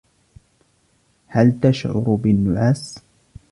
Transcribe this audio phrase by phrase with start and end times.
[1.27, 2.97] هل تشعر بالنعاس؟